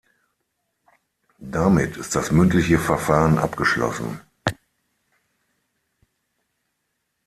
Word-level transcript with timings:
Damit 1.51 1.95
ist 1.95 2.15
das 2.15 2.31
mündliche 2.31 2.79
Verfahren 2.79 3.37
abgeschlossen. 3.37 4.19